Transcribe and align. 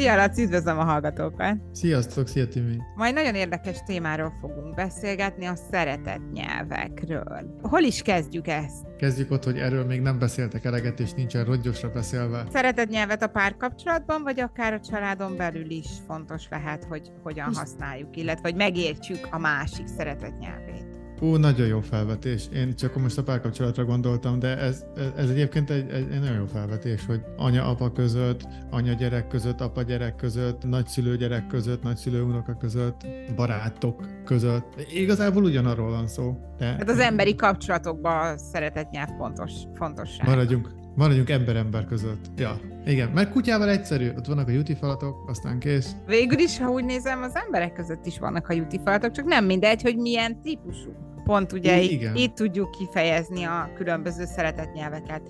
Szia, 0.00 0.16
Laci, 0.16 0.42
üdvözlöm 0.42 0.78
a 0.78 0.84
hallgatókat! 0.84 1.56
Sziasztok, 1.72 2.28
szia 2.28 2.48
Timi! 2.48 2.76
Majd 2.96 3.14
nagyon 3.14 3.34
érdekes 3.34 3.82
témáról 3.86 4.32
fogunk 4.40 4.74
beszélgetni, 4.74 5.46
a 5.46 5.54
szeretett 5.70 6.32
nyelvekről. 6.32 7.58
Hol 7.62 7.80
is 7.80 8.02
kezdjük 8.02 8.46
ezt? 8.46 8.86
Kezdjük 8.98 9.30
ott, 9.30 9.44
hogy 9.44 9.58
erről 9.58 9.84
még 9.84 10.00
nem 10.00 10.18
beszéltek 10.18 10.64
eleget, 10.64 11.00
és 11.00 11.12
nincsen 11.12 11.44
rongyosra 11.44 11.90
beszélve. 11.90 12.46
Szeretett 12.52 12.88
nyelvet 12.88 13.22
a 13.22 13.26
párkapcsolatban, 13.26 14.22
vagy 14.22 14.40
akár 14.40 14.72
a 14.72 14.80
családon 14.80 15.36
belül 15.36 15.70
is 15.70 15.88
fontos 16.06 16.48
lehet, 16.50 16.84
hogy 16.84 17.12
hogyan 17.22 17.54
használjuk, 17.54 18.16
illetve 18.16 18.48
hogy 18.48 18.56
megértsük 18.56 19.28
a 19.30 19.38
másik 19.38 19.86
szeretett 19.86 20.38
nyelvét. 20.38 20.89
Ú, 21.22 21.36
nagyon 21.36 21.66
jó 21.66 21.80
felvetés. 21.80 22.48
Én 22.54 22.74
csak 22.76 22.96
most 22.96 23.18
a 23.18 23.22
párkapcsolatra 23.22 23.84
gondoltam, 23.84 24.38
de 24.38 24.58
ez, 24.58 24.84
ez 25.16 25.30
egyébként 25.30 25.70
egy, 25.70 25.90
egy, 25.90 26.06
egy 26.12 26.20
nagyon 26.20 26.36
jó 26.36 26.46
felvetés, 26.46 27.06
hogy 27.06 27.20
anya-apa 27.36 27.92
között, 27.92 28.40
anya-gyerek 28.70 29.28
között, 29.28 29.60
apa-gyerek 29.60 30.16
között, 30.16 30.64
nagyszülő-gyerek 30.64 31.46
között, 31.46 31.82
nagyszülő-unoka 31.82 32.56
között, 32.56 33.06
barátok 33.36 34.06
között. 34.24 34.86
Igazából 34.94 35.44
ugyanarról 35.44 35.90
van 35.90 36.06
szó. 36.06 36.36
De... 36.58 36.64
Hát 36.64 36.90
az 36.90 36.98
emberi 36.98 37.34
kapcsolatokban 37.34 38.38
szeretett 38.38 38.90
nyelv 38.90 39.08
fontos, 39.18 39.52
fontosság. 39.74 40.26
Maradjunk, 40.26 40.68
maradjunk 40.94 41.30
ember-ember 41.30 41.84
között. 41.84 42.24
Ja, 42.36 42.60
igen, 42.84 43.08
mert 43.08 43.30
kutyával 43.30 43.68
egyszerű, 43.68 44.10
ott 44.16 44.26
vannak 44.26 44.48
a 44.48 44.50
juti 44.50 44.74
falatok, 44.74 45.28
aztán 45.28 45.58
kész. 45.58 45.92
Végül 46.06 46.38
is, 46.38 46.58
ha 46.58 46.70
úgy 46.70 46.84
nézem, 46.84 47.22
az 47.22 47.34
emberek 47.34 47.72
között 47.72 48.06
is 48.06 48.18
vannak 48.18 48.48
a 48.48 48.52
juti 48.52 48.80
falatok, 48.84 49.10
csak 49.10 49.24
nem 49.24 49.44
mindegy, 49.44 49.82
hogy 49.82 49.96
milyen 49.96 50.42
típusú. 50.42 51.08
Pont 51.30 51.52
ugye 51.52 51.80
itt, 51.80 52.16
itt 52.16 52.34
tudjuk 52.34 52.70
kifejezni 52.70 53.44
a 53.44 53.70
különböző 53.76 54.24
szeretett 54.24 54.72
nyelveket. 54.72 55.22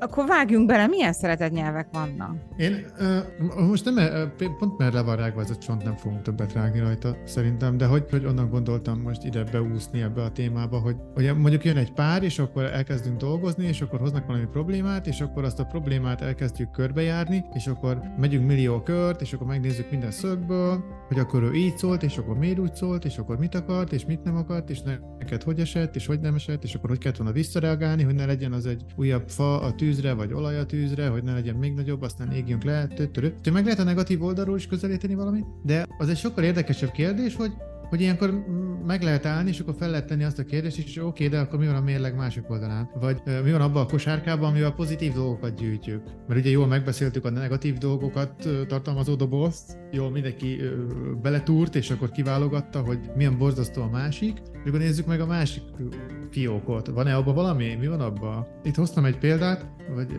Akkor 0.00 0.26
vágjunk 0.26 0.66
bele, 0.66 0.86
milyen 0.86 1.12
szeretett 1.12 1.52
nyelvek 1.52 1.88
vannak? 1.92 2.36
Én 2.56 2.86
uh, 2.98 3.68
most 3.68 3.84
nem, 3.84 4.32
pont 4.58 4.78
mert 4.78 4.92
le 4.92 5.02
van 5.02 5.16
rágva 5.16 5.40
ez 5.40 5.50
a 5.50 5.56
csont, 5.56 5.84
nem 5.84 5.96
fogunk 5.96 6.22
többet 6.22 6.52
rágni 6.52 6.80
rajta 6.80 7.16
szerintem, 7.24 7.76
de 7.76 7.86
hogy, 7.86 8.04
hogy 8.10 8.24
onnan 8.24 8.50
gondoltam 8.50 9.00
most 9.00 9.24
ide 9.24 9.44
beúszni 9.44 10.02
ebbe 10.02 10.22
a 10.22 10.30
témába, 10.30 10.78
hogy, 10.78 10.96
hogy 11.14 11.36
mondjuk 11.36 11.64
jön 11.64 11.76
egy 11.76 11.92
pár, 11.92 12.22
és 12.22 12.38
akkor 12.38 12.64
elkezdünk 12.64 13.16
dolgozni, 13.16 13.66
és 13.66 13.80
akkor 13.80 14.00
hoznak 14.00 14.26
valami 14.26 14.44
problémát, 14.44 15.06
és 15.06 15.20
akkor 15.20 15.44
azt 15.44 15.60
a 15.60 15.64
problémát 15.64 16.20
elkezdjük 16.20 16.70
körbejárni, 16.70 17.44
és 17.54 17.66
akkor 17.66 18.00
megyünk 18.18 18.46
millió 18.46 18.82
kört, 18.82 19.20
és 19.20 19.32
akkor 19.32 19.46
megnézzük 19.46 19.90
minden 19.90 20.10
szögből, 20.10 20.84
hogy 21.08 21.18
akkor 21.18 21.42
ő 21.42 21.52
így 21.52 21.78
szólt, 21.78 22.02
és 22.02 22.18
akkor 22.18 22.38
miért 22.38 22.58
úgy 22.58 22.74
szólt, 22.74 23.04
és 23.04 23.18
akkor 23.18 23.38
mit 23.38 23.54
akart, 23.54 23.92
és 23.92 24.04
mit 24.04 24.22
nem 24.22 24.36
akart, 24.36 24.70
és 24.70 24.80
neked 25.18 25.42
hogy 25.42 25.60
esett, 25.60 25.96
és 25.96 26.06
hogy 26.06 26.20
nem 26.20 26.34
esett, 26.34 26.64
és 26.64 26.74
akkor 26.74 26.88
hogy 26.88 26.98
kellett 26.98 27.18
volna 27.18 27.32
visszareagálni, 27.32 28.02
hogy 28.02 28.14
ne 28.14 28.26
legyen 28.26 28.52
az 28.52 28.66
egy 28.66 28.84
újabb 28.96 29.28
fa 29.28 29.60
a 29.60 29.74
tű 29.74 29.87
tűzre, 29.88 30.12
vagy 30.12 30.32
olaj 30.32 30.58
a 30.58 30.66
tűzre, 30.66 31.08
hogy 31.08 31.22
ne 31.22 31.32
legyen 31.32 31.54
még 31.54 31.74
nagyobb, 31.74 32.02
aztán 32.02 32.32
égjünk 32.32 32.64
le, 32.64 32.86
töttörő. 32.86 33.34
meg 33.52 33.64
lehet 33.64 33.78
a 33.78 33.84
negatív 33.84 34.22
oldalról 34.22 34.56
is 34.56 34.66
közelíteni 34.66 35.14
valamit, 35.14 35.44
de 35.64 35.86
az 35.98 36.08
egy 36.08 36.16
sokkal 36.16 36.44
érdekesebb 36.44 36.90
kérdés, 36.90 37.36
hogy 37.36 37.52
hogy 37.88 38.00
ilyenkor 38.00 38.44
meg 38.86 39.02
lehet 39.02 39.26
állni, 39.26 39.48
és 39.48 39.60
akkor 39.60 39.74
fel 39.78 39.90
lehet 39.90 40.06
tenni 40.06 40.24
azt 40.24 40.38
a 40.38 40.44
kérdést, 40.44 40.78
és 40.78 40.96
oké, 40.96 41.28
de 41.28 41.38
akkor 41.38 41.58
mi 41.58 41.66
van 41.66 41.74
a 41.74 41.80
mérleg 41.80 42.16
másik 42.16 42.50
oldalán? 42.50 42.90
Vagy 43.00 43.22
mi 43.44 43.50
van 43.50 43.60
abban 43.60 43.82
a 43.82 43.86
kosárkában, 43.86 44.50
amivel 44.50 44.72
pozitív 44.72 45.12
dolgokat 45.12 45.54
gyűjtjük? 45.54 46.02
Mert 46.28 46.40
ugye 46.40 46.50
jól 46.50 46.66
megbeszéltük 46.66 47.24
a 47.24 47.30
negatív 47.30 47.76
dolgokat 47.76 48.48
tartalmazó 48.68 49.14
dobozt, 49.14 49.78
jól 49.92 50.10
mindenki 50.10 50.60
beletúrt, 51.22 51.74
és 51.74 51.90
akkor 51.90 52.10
kiválogatta, 52.10 52.80
hogy 52.80 52.98
milyen 53.16 53.38
borzasztó 53.38 53.82
a 53.82 53.90
másik, 53.90 54.38
és 54.52 54.68
akkor 54.68 54.78
nézzük 54.78 55.06
meg 55.06 55.20
a 55.20 55.26
másik 55.26 55.62
fiókot. 56.30 56.86
Van-e 56.86 57.16
abban 57.16 57.34
valami? 57.34 57.74
Mi 57.74 57.86
van 57.86 58.00
abban? 58.00 58.46
Itt 58.62 58.74
hoztam 58.74 59.04
egy 59.04 59.18
példát, 59.18 59.66
vagy 59.94 60.18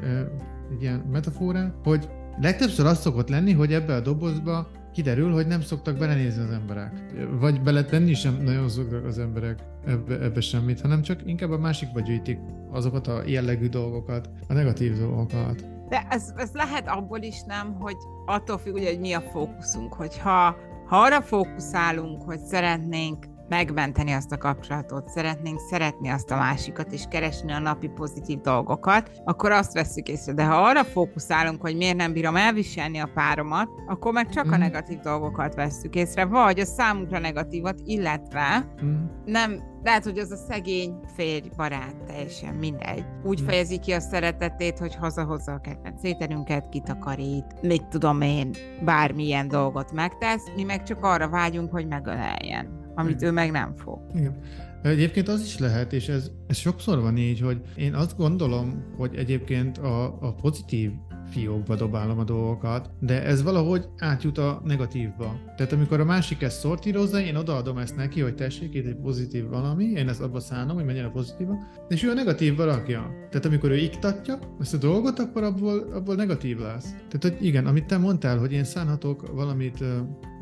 egy 0.72 0.82
ilyen 0.82 1.00
metaforát, 1.12 1.76
hogy 1.84 2.10
legtöbbször 2.42 2.86
az 2.86 3.00
szokott 3.00 3.30
lenni, 3.30 3.52
hogy 3.52 3.74
ebbe 3.74 3.96
a 3.96 4.00
dobozba 4.00 4.72
kiderül, 4.92 5.34
hogy 5.34 5.48
nem 5.48 5.62
szoktak 5.62 5.98
belenézni 5.98 6.44
az 6.44 6.52
emberek. 6.52 6.92
Vagy 7.40 7.62
beletenni 7.62 8.14
sem 8.14 8.42
nagyon 8.44 8.70
szoktak 8.70 9.06
az 9.06 9.20
emberek 9.20 9.60
ebbe, 9.86 10.20
ebbe 10.20 10.42
semmit, 10.42 10.82
hanem 10.82 11.02
csak 11.02 11.22
inkább 11.26 11.52
a 11.52 11.58
másikba 11.58 12.00
gyűjtik 12.00 12.40
azokat 12.72 13.08
a 13.08 13.22
jellegű 13.26 13.68
dolgokat, 13.68 14.30
a 14.48 14.54
negatív 14.54 14.98
dolgokat. 14.98 15.66
De 15.90 16.08
ez, 16.10 16.34
ez 16.38 16.50
lehet 16.54 16.88
abból 16.88 17.22
is 17.22 17.42
nem, 17.48 17.74
hogy 17.80 17.96
attól 18.26 18.58
függ, 18.58 18.74
hogy 18.74 19.00
mi 19.00 19.14
a 19.14 19.22
fókuszunk, 19.22 19.94
hogyha 19.94 20.56
ha 20.90 20.98
arra 20.98 21.22
fókuszálunk, 21.22 22.22
hogy 22.22 22.40
szeretnénk 22.40 23.26
megmenteni 23.50 24.12
azt 24.12 24.32
a 24.32 24.38
kapcsolatot, 24.38 25.08
szeretnénk 25.08 25.60
szeretni 25.60 26.10
azt 26.10 26.32
a 26.32 26.36
másikat, 26.36 26.92
és 26.92 27.04
keresni 27.10 27.52
a 27.52 27.60
napi 27.60 27.88
pozitív 27.88 28.40
dolgokat, 28.42 29.12
akkor 29.24 29.52
azt 29.52 29.74
veszük 29.74 30.08
észre. 30.08 30.34
De 30.34 30.46
ha 30.46 30.56
arra 30.56 30.84
fókuszálunk, 30.84 31.62
hogy 31.62 31.76
miért 31.76 31.96
nem 31.96 32.14
bírom 32.14 32.36
elviselni 32.36 32.98
a 32.98 33.10
páromat, 33.14 33.70
akkor 33.88 34.14
meg 34.14 34.30
csak 34.30 34.46
mm. 34.46 34.52
a 34.52 34.52
mhm. 34.52 34.62
negatív 34.62 35.00
dolgokat 35.00 35.56
veszük 35.56 35.96
észre, 35.96 36.26
vagy 36.26 36.60
a 36.60 36.66
számunkra 36.66 37.20
negatívat, 37.20 37.80
illetve 37.84 38.74
mm. 38.84 38.94
nem, 39.26 39.64
lehet, 39.84 40.04
hogy 40.04 40.18
az 40.18 40.32
a 40.32 40.36
szegény 40.36 41.00
férj, 41.16 41.50
barát, 41.56 41.96
teljesen 42.08 42.56
mindegy. 42.56 43.06
Úgy 43.24 43.42
mm. 43.42 43.46
fejezi 43.46 43.80
ki 43.80 43.92
a 43.92 44.00
szeretetét, 44.00 44.80
hogy 44.80 44.96
hazahozza 44.96 45.52
a 45.52 45.60
kedvenc 45.60 46.04
ételünket, 46.04 46.70
kitakarít, 46.70 47.62
mit 47.62 47.88
tudom 47.88 48.22
én, 48.22 48.50
bármilyen 48.86 49.48
dolgot 49.48 49.92
megtesz, 49.92 50.44
mi 50.56 50.64
meg 50.64 50.84
csak 50.84 51.04
arra 51.04 51.30
vágyunk, 51.30 51.72
hogy 51.72 51.88
megöleljen 51.88 52.79
amit 53.00 53.22
ő 53.22 53.32
meg 53.32 53.52
nem 53.52 53.74
fog. 53.76 54.00
Igen. 54.16 54.36
Egyébként 54.84 55.28
az 55.28 55.42
is 55.42 55.58
lehet, 55.58 55.94
és 55.94 56.08
ez, 56.08 56.32
ez 56.48 56.58
sokszor 56.58 57.02
van 57.02 57.18
így, 57.18 57.40
hogy 57.40 57.62
én 57.76 57.94
azt 57.94 58.18
gondolom, 58.18 58.84
hogy 58.98 59.16
egyébként 59.16 59.78
a, 59.78 60.04
a 60.22 60.34
pozitív 60.34 60.92
fiókba 61.32 61.76
dobálom 61.76 62.20
a 62.20 62.24
dolgokat, 62.24 62.90
de 63.00 63.24
ez 63.24 63.44
valahogy 63.44 63.86
átjut 63.98 64.38
a 64.38 64.62
negatívba. 64.66 65.40
Tehát 65.58 65.72
amikor 65.72 66.00
a 66.00 66.06
másik 66.06 66.42
ezt 66.42 66.60
szortírozza, 66.60 67.20
én 67.22 67.36
odaadom 67.36 67.78
ezt 67.78 67.96
neki, 67.96 68.22
hogy 68.22 68.36
tessék, 68.36 68.74
itt 68.74 68.86
egy 68.86 68.96
pozitív 68.96 69.48
valami, 69.48 69.86
én 69.86 70.10
ezt 70.10 70.22
abba 70.22 70.40
szánom, 70.40 70.76
hogy 70.76 70.86
menjen 70.86 71.06
a 71.06 71.12
pozitíva, 71.12 71.58
és 71.88 72.04
ő 72.04 72.10
a 72.10 72.14
negatívba 72.14 72.66
rakja. 72.66 73.12
Tehát 73.30 73.46
amikor 73.46 73.70
ő 73.70 73.76
iktatja 73.76 74.40
ezt 74.60 74.74
a 74.74 74.78
dolgot, 74.78 75.20
akkor 75.20 75.44
abból, 75.44 75.90
abból 75.94 76.16
negatív 76.16 76.60
lesz. 76.60 76.90
Tehát, 76.92 77.22
hogy 77.22 77.46
igen, 77.46 77.66
amit 77.66 77.86
te 77.86 77.98
mondtál, 77.98 78.38
hogy 78.38 78.52
én 78.52 78.64
szánhatok 78.64 79.32
valamit 79.34 79.84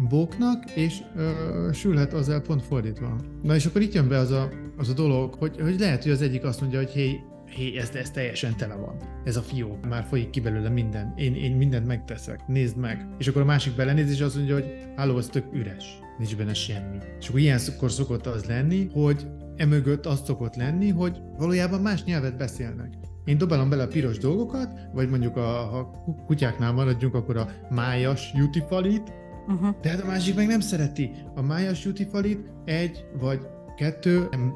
bóknak, 0.10 0.72
és 0.76 1.00
uh, 1.16 1.74
sülhet 1.74 2.14
az 2.14 2.42
pont 2.48 2.64
fordítva. 2.64 3.16
Na 3.42 3.56
és 3.56 3.66
akkor 3.66 3.82
itt 3.82 3.94
jön 3.94 4.08
be 4.08 4.18
az 4.18 4.32
a, 4.32 4.50
az 4.78 4.90
a 4.90 4.94
dolog, 4.94 5.34
hogy, 5.34 5.62
hogy 5.62 5.80
lehet, 5.80 6.04
hogy 6.04 6.12
az 6.12 6.22
egyik 6.22 6.44
azt 6.44 6.62
mondja, 6.62 6.80
hogy 6.80 6.90
hé, 6.90 7.20
hé, 7.50 7.78
ez, 7.78 7.90
ez 7.90 8.12
teljesen 8.12 8.58
tele 8.58 8.76
van. 8.76 8.96
Ez 9.24 9.36
a 9.38 9.42
fió, 9.42 9.80
már 9.88 10.04
folyik 10.04 10.30
ki 10.30 10.40
belőle 10.40 10.70
minden. 10.70 11.14
Én, 11.16 11.36
én 11.36 11.56
mindent 11.56 11.88
megteszek, 11.88 12.48
nézd 12.48 12.78
meg. 12.78 13.08
És 13.18 13.28
akkor 13.28 13.42
a 13.42 13.46
másik 13.46 13.76
belenéz, 13.76 14.12
és 14.12 14.22
azt 14.22 14.36
mondja, 14.36 14.54
hogy 14.54 14.66
háló, 14.96 15.18
ez 15.18 15.28
tök 15.28 15.54
üres. 15.54 16.00
Nincs 16.18 16.36
benne 16.36 16.54
semmi. 16.54 16.98
És 17.20 17.28
akkor 17.28 17.40
ilyenkor 17.40 17.92
szokott 17.92 18.26
az 18.26 18.46
lenni, 18.46 18.90
hogy 18.94 19.28
emögött 19.56 20.06
az 20.06 20.22
szokott 20.26 20.56
lenni, 20.56 20.90
hogy 20.90 21.22
valójában 21.38 21.82
más 21.82 22.04
nyelvet 22.04 22.38
beszélnek. 22.38 22.94
Én 23.26 23.38
dobálom 23.38 23.70
bele 23.70 23.84
a 23.84 23.88
piros 23.88 24.18
dolgokat, 24.18 24.80
vagy 24.94 25.10
mondjuk 25.10 25.38
a, 25.38 25.42
ha 25.42 26.04
kutyáknál 26.26 26.72
maradjunk, 26.72 27.14
akkor 27.14 27.38
a 27.38 27.50
májas 27.70 28.32
jutifalit, 28.36 29.14
uh-huh. 29.48 29.76
de 29.82 29.90
hát 29.90 30.02
a 30.02 30.06
másik 30.06 30.36
meg 30.36 30.48
nem 30.48 30.60
szereti. 30.60 31.12
A 31.36 31.42
májas 31.42 31.86
jutifalit 31.86 32.52
egy 32.66 33.06
vagy 33.20 33.40
kettő 33.76 34.28
nem 34.32 34.54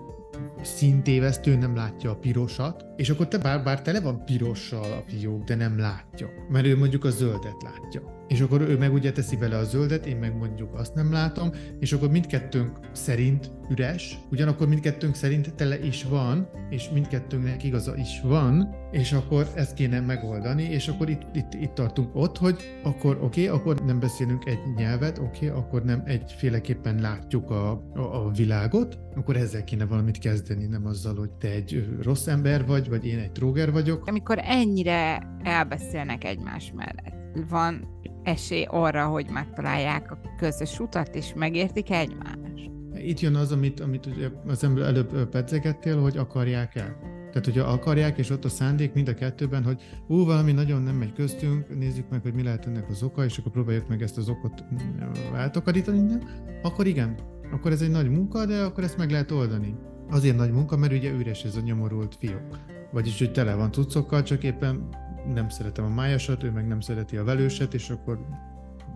szintévesztő 0.61 1.55
nem 1.55 1.75
látja 1.75 2.11
a 2.11 2.15
pirosat, 2.15 2.85
és 2.95 3.09
akkor 3.09 3.27
te 3.27 3.37
bár, 3.37 3.63
bár 3.63 3.81
tele 3.81 4.01
van 4.01 4.25
pirossal 4.25 4.91
a 4.91 5.03
fiók, 5.07 5.43
de 5.43 5.55
nem 5.55 5.79
látja, 5.79 6.29
mert 6.49 6.65
ő 6.65 6.77
mondjuk 6.77 7.05
a 7.05 7.09
zöldet 7.09 7.63
látja 7.63 8.20
és 8.31 8.41
akkor 8.41 8.61
ő 8.61 8.77
meg 8.77 8.93
ugye 8.93 9.11
teszi 9.11 9.35
bele 9.35 9.57
a 9.57 9.63
zöldet, 9.63 10.05
én 10.05 10.17
meg 10.17 10.37
mondjuk 10.37 10.73
azt 10.73 10.95
nem 10.95 11.11
látom, 11.11 11.51
és 11.79 11.93
akkor 11.93 12.09
mindkettőnk 12.09 12.79
szerint 12.91 13.51
üres, 13.69 14.17
ugyanakkor 14.29 14.67
mindkettőnk 14.67 15.15
szerint 15.15 15.53
tele 15.53 15.79
is 15.79 16.03
van, 16.03 16.49
és 16.69 16.89
mindkettőnknek 16.89 17.63
igaza 17.63 17.95
is 17.95 18.21
van, 18.23 18.75
és 18.91 19.11
akkor 19.11 19.47
ezt 19.55 19.73
kéne 19.73 19.99
megoldani, 19.99 20.63
és 20.63 20.87
akkor 20.87 21.09
itt, 21.09 21.21
itt, 21.33 21.53
itt 21.53 21.73
tartunk 21.73 22.15
ott, 22.15 22.37
hogy 22.37 22.55
akkor 22.83 23.17
oké, 23.21 23.47
okay, 23.47 23.59
akkor 23.59 23.85
nem 23.85 23.99
beszélünk 23.99 24.45
egy 24.45 24.59
nyelvet, 24.75 25.17
oké, 25.17 25.49
okay, 25.49 25.59
akkor 25.59 25.83
nem 25.83 26.01
egyféleképpen 26.05 27.01
látjuk 27.01 27.49
a, 27.49 27.71
a, 27.71 28.25
a 28.25 28.31
világot, 28.35 28.99
akkor 29.15 29.35
ezzel 29.35 29.63
kéne 29.63 29.85
valamit 29.85 30.17
kezdeni, 30.17 30.65
nem 30.65 30.85
azzal, 30.85 31.15
hogy 31.15 31.31
te 31.31 31.49
egy 31.49 31.97
rossz 32.01 32.27
ember 32.27 32.65
vagy, 32.65 32.89
vagy 32.89 33.05
én 33.05 33.19
egy 33.19 33.31
tróger 33.31 33.71
vagyok. 33.71 34.05
Amikor 34.05 34.39
ennyire 34.43 35.27
elbeszélnek 35.43 36.23
egymás 36.23 36.71
mellett, 36.75 37.19
van 37.49 37.99
esély 38.23 38.65
arra, 38.69 39.05
hogy 39.05 39.25
megtalálják 39.29 40.11
a 40.11 40.19
közös 40.37 40.79
utat, 40.79 41.15
és 41.15 41.33
megértik 41.35 41.91
egymást. 41.91 42.69
Itt 42.95 43.19
jön 43.19 43.35
az, 43.35 43.51
amit, 43.51 43.79
amit 43.79 44.05
ugye 44.05 44.29
az 44.47 44.63
előbb 44.63 45.29
pedzegettél, 45.29 46.01
hogy 46.01 46.17
akarják 46.17 46.75
el. 46.75 47.11
Tehát, 47.31 47.45
hogyha 47.45 47.71
akarják, 47.71 48.17
és 48.17 48.29
ott 48.29 48.45
a 48.45 48.49
szándék 48.49 48.93
mind 48.93 49.07
a 49.07 49.13
kettőben, 49.13 49.63
hogy 49.63 49.81
ú, 50.07 50.25
valami 50.25 50.51
nagyon 50.51 50.81
nem 50.81 50.95
megy 50.95 51.13
köztünk, 51.13 51.77
nézzük 51.79 52.09
meg, 52.09 52.21
hogy 52.21 52.33
mi 52.33 52.43
lehet 52.43 52.65
ennek 52.65 52.89
az 52.89 53.03
oka, 53.03 53.23
és 53.23 53.37
akkor 53.37 53.51
próbáljuk 53.51 53.87
meg 53.87 54.01
ezt 54.01 54.17
az 54.17 54.29
okot 54.29 54.63
mm, 54.73 55.35
eltakarítani, 55.35 56.17
akkor 56.61 56.87
igen, 56.87 57.15
akkor 57.51 57.71
ez 57.71 57.81
egy 57.81 57.89
nagy 57.89 58.09
munka, 58.09 58.45
de 58.45 58.61
akkor 58.63 58.83
ezt 58.83 58.97
meg 58.97 59.11
lehet 59.11 59.31
oldani. 59.31 59.75
Azért 60.09 60.37
nagy 60.37 60.51
munka, 60.51 60.77
mert 60.77 60.93
ugye 60.93 61.11
üres 61.11 61.43
ez 61.43 61.55
a 61.55 61.61
nyomorult 61.61 62.15
fiók. 62.15 62.59
Vagyis, 62.91 63.19
hogy 63.19 63.31
tele 63.31 63.55
van 63.55 63.71
cuccokkal, 63.71 64.23
csak 64.23 64.43
éppen 64.43 64.89
nem 65.33 65.49
szeretem 65.49 65.85
a 65.85 65.89
májasat, 65.89 66.43
ő 66.43 66.51
meg 66.51 66.67
nem 66.67 66.79
szereti 66.79 67.17
a 67.17 67.23
velőset, 67.23 67.73
és 67.73 67.89
akkor 67.89 68.19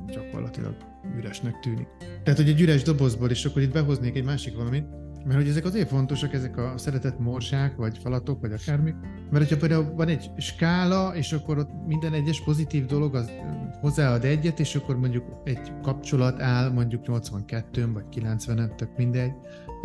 gyakorlatilag 0.08 0.76
üresnek 1.18 1.60
tűnik. 1.60 1.88
Tehát, 2.24 2.40
hogy 2.40 2.50
egy 2.50 2.62
üres 2.62 2.84
dobozból, 2.84 3.30
és 3.30 3.46
akkor 3.46 3.62
itt 3.62 3.74
behoznék 3.74 4.16
egy 4.16 4.24
másik 4.24 4.56
valamit, 4.56 4.86
mert 5.26 5.40
hogy 5.40 5.48
ezek 5.48 5.66
azért 5.66 5.88
fontosak, 5.88 6.34
ezek 6.34 6.58
a 6.58 6.74
szeretett 6.78 7.20
morsák, 7.20 7.76
vagy 7.76 7.98
falatok, 7.98 8.42
vagy 8.42 8.52
akármi, 8.52 8.94
mert 9.30 9.44
hogyha 9.44 9.58
például 9.58 9.94
van 9.96 10.08
egy 10.08 10.32
skála, 10.38 11.16
és 11.16 11.34
akkor 11.34 11.58
ott 11.58 11.70
minden 11.88 12.14
egyes 12.14 12.44
pozitív 12.44 12.86
dolog 12.86 13.16
az 13.16 13.32
hozzáad 13.82 14.24
egyet, 14.24 14.60
és 14.60 14.76
akkor 14.76 14.98
mondjuk 14.98 15.42
egy 15.44 15.72
kapcsolat 15.82 16.42
áll 16.42 16.72
mondjuk 16.72 17.04
82-n, 17.08 17.90
vagy 17.94 18.06
90-en, 18.16 18.76
tök 18.76 18.98
mindegy, 18.98 19.32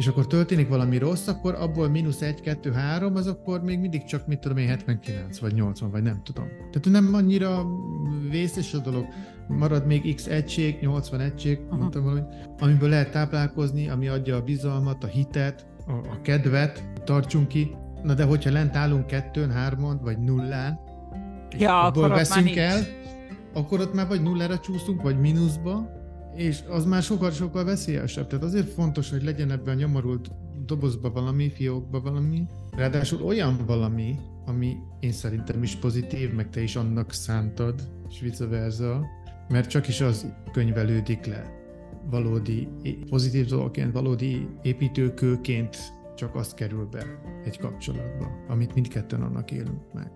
és 0.00 0.06
akkor 0.06 0.26
történik 0.26 0.69
valami 0.69 0.99
rossz, 0.99 1.26
akkor 1.26 1.55
abból 1.55 1.88
mínusz 1.88 2.20
1, 2.20 2.41
2, 2.41 2.73
3, 2.73 3.17
az 3.17 3.26
akkor 3.26 3.62
még 3.62 3.79
mindig 3.79 4.05
csak, 4.05 4.26
mit 4.26 4.38
tudom 4.38 4.56
én, 4.56 4.69
79 4.69 5.38
vagy 5.38 5.55
80, 5.55 5.91
vagy 5.91 6.02
nem 6.02 6.20
tudom. 6.23 6.44
Tehát 6.73 7.02
nem 7.02 7.14
annyira 7.14 7.67
vészes 8.31 8.75
a 8.75 8.79
dolog, 8.79 9.06
marad 9.49 9.87
még 9.87 10.14
x 10.14 10.26
egység, 10.26 10.79
80 10.81 11.20
egység, 11.20 11.61
Aha. 11.69 11.76
mondtam 11.76 12.02
valami, 12.02 12.20
amiből 12.58 12.88
lehet 12.88 13.11
táplálkozni, 13.11 13.88
ami 13.88 14.08
adja 14.08 14.37
a 14.37 14.43
bizalmat, 14.43 15.05
a 15.05 15.06
hitet, 15.06 15.67
a, 15.87 15.93
a 15.93 16.20
kedvet, 16.23 16.85
tartsunk 17.05 17.49
ki. 17.49 17.70
Na 18.02 18.14
de 18.14 18.25
hogyha 18.25 18.50
lent 18.50 18.76
állunk 18.76 19.06
kettőn, 19.06 19.50
hármon, 19.50 20.00
vagy 20.02 20.19
nullán, 20.19 20.81
ja, 21.58 21.82
abból 21.82 22.08
veszünk 22.08 22.56
el, 22.56 22.81
akkor 23.55 23.81
ott 23.81 23.94
már 23.94 24.08
vagy 24.08 24.23
nullára 24.23 24.58
csúszunk, 24.58 25.02
vagy 25.02 25.20
mínuszba, 25.20 26.00
és 26.37 26.61
az 26.69 26.85
már 26.85 27.03
sokkal-sokkal 27.03 27.65
veszélyesebb. 27.65 28.27
Tehát 28.27 28.44
azért 28.44 28.69
fontos, 28.69 29.11
hogy 29.11 29.23
legyen 29.23 29.50
ebben 29.50 29.77
a 29.77 29.79
nyomorult 29.79 30.31
dobozba 30.67 31.11
valami, 31.11 31.50
fiókba 31.50 32.00
valami, 32.00 32.47
ráadásul 32.77 33.23
olyan 33.23 33.56
valami, 33.67 34.17
ami 34.47 34.77
én 35.00 35.12
szerintem 35.12 35.62
is 35.62 35.77
pozitív, 35.77 36.32
meg 36.32 36.50
te 36.50 36.62
is 36.62 36.77
annak 36.77 37.12
szántad, 37.12 37.88
és 38.09 38.21
vice 38.21 38.47
versa, 38.47 39.06
mert 39.49 39.69
csak 39.69 39.88
is 39.88 40.00
az 40.00 40.27
könyvelődik 40.53 41.27
le 41.27 41.59
valódi 42.11 42.69
pozitív 43.09 43.47
dologként, 43.47 43.93
valódi 43.93 44.49
építőkőként 44.62 45.76
csak 46.17 46.35
az 46.35 46.55
kerül 46.55 46.85
be 46.85 47.05
egy 47.44 47.59
kapcsolatba, 47.59 48.44
amit 48.49 48.75
mindketten 48.75 49.23
annak 49.23 49.50
élünk 49.50 49.93
meg. 49.93 50.11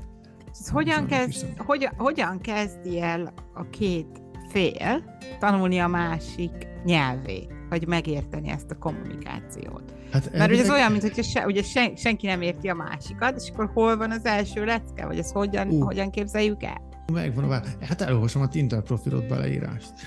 Hogyan, 0.70 1.06
kezd, 1.06 1.46
hogyan, 1.56 1.92
hogyan 1.96 2.40
kezdi 2.40 3.00
el 3.00 3.34
a 3.54 3.68
két 3.68 4.22
fél 4.54 5.04
tanulni 5.38 5.78
a 5.78 5.86
másik 5.86 6.50
nyelvét, 6.84 7.52
vagy 7.68 7.86
megérteni 7.86 8.48
ezt 8.48 8.70
a 8.70 8.78
kommunikációt. 8.78 9.82
Hát 10.12 10.32
Mert 10.32 10.50
ugye 10.50 10.62
ez 10.62 10.70
olyan, 10.70 10.90
mint 10.90 11.02
hogy 11.02 11.24
se, 11.24 11.46
ugye 11.46 11.62
sen, 11.62 11.96
senki 11.96 12.26
nem 12.26 12.42
érti 12.42 12.68
a 12.68 12.74
másikat, 12.74 13.40
és 13.40 13.50
akkor 13.50 13.70
hol 13.74 13.96
van 13.96 14.10
az 14.10 14.24
első 14.24 14.64
lecke, 14.64 15.06
vagy 15.06 15.18
ezt 15.18 15.32
hogyan, 15.32 15.68
uh. 15.68 15.84
hogyan 15.84 16.10
képzeljük 16.10 16.62
el? 16.62 16.82
Megvan 17.12 17.50
a 17.50 17.60
Hát 17.80 18.00
elolvasom 18.00 18.42
a 18.42 18.48
Tinder 18.48 18.82
profilot 18.82 19.28
beleírást. 19.28 19.92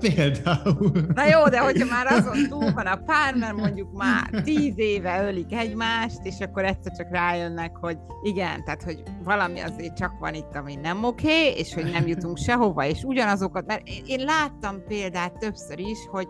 Például. 0.00 0.90
Na 1.14 1.24
jó, 1.24 1.48
de 1.48 1.60
hogyha 1.60 1.86
már 1.86 2.06
azon 2.06 2.48
túl 2.48 2.72
van 2.72 2.86
a 2.86 2.96
pár, 2.96 3.34
mert 3.34 3.56
mondjuk 3.56 3.92
már 3.92 4.30
tíz 4.44 4.74
éve 4.76 5.22
ölik 5.22 5.52
egymást, 5.52 6.18
és 6.22 6.40
akkor 6.40 6.64
egyszer 6.64 6.92
csak 6.96 7.10
rájönnek, 7.10 7.76
hogy 7.76 7.98
igen, 8.22 8.64
tehát 8.64 8.82
hogy 8.82 9.02
valami 9.24 9.60
azért 9.60 9.96
csak 9.96 10.18
van 10.18 10.34
itt, 10.34 10.54
ami 10.54 10.74
nem 10.74 11.04
oké, 11.04 11.52
és 11.56 11.74
hogy 11.74 11.90
nem 11.90 12.06
jutunk 12.06 12.36
sehova, 12.36 12.84
és 12.86 13.02
ugyanazokat, 13.02 13.66
mert 13.66 13.82
én 14.06 14.24
láttam 14.24 14.84
példát 14.88 15.38
többször 15.38 15.78
is, 15.78 15.98
hogy, 16.10 16.28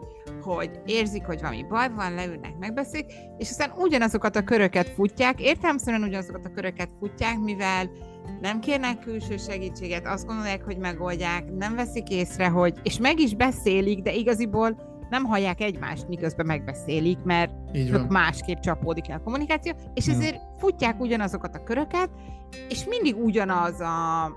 hogy 0.55 0.81
érzik, 0.85 1.25
hogy 1.25 1.41
valami 1.41 1.65
baj 1.69 1.89
van, 1.97 2.15
leülnek, 2.15 2.59
megbeszélik, 2.59 3.13
és 3.39 3.51
aztán 3.51 3.73
ugyanazokat 3.77 4.37
a 4.37 4.43
köröket 4.43 4.89
futják, 4.89 5.41
értelmszerűen 5.41 6.03
ugyanazokat 6.03 6.45
a 6.45 6.51
köröket 6.51 6.91
futják, 7.01 7.39
mivel 7.39 7.79
el, 7.79 7.91
nem 8.41 8.61
kérnek 8.61 8.99
külső 8.99 9.37
segítséget, 9.37 10.07
azt 10.07 10.27
gondolják, 10.27 10.65
hogy 10.65 10.79
megoldják, 10.79 11.45
nem 11.57 11.75
veszik 11.75 12.09
észre, 12.09 12.49
hogy, 12.49 12.75
és 12.83 12.99
meg 12.99 13.21
is 13.21 13.35
beszélik, 13.35 14.03
de 14.03 14.13
igaziból 14.13 14.87
nem 15.11 15.25
hallják 15.25 15.61
egymást, 15.61 16.09
miközben 16.09 16.47
megbeszélik, 16.47 17.19
mert 17.25 17.53
csak 17.89 18.09
másképp 18.09 18.59
csapódik 18.59 19.09
el 19.09 19.17
a 19.19 19.23
kommunikáció, 19.23 19.73
és 19.95 20.07
ezért 20.07 20.41
futják 20.59 21.01
ugyanazokat 21.01 21.55
a 21.55 21.63
köröket, 21.63 22.11
és 22.69 22.85
mindig 22.85 23.17
ugyanaz 23.17 23.81
a 23.81 24.33